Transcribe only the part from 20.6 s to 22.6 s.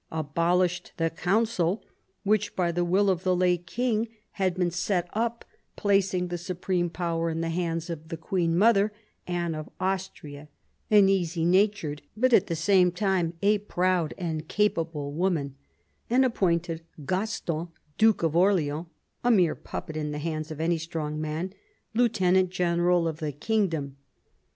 strong man— lieutenant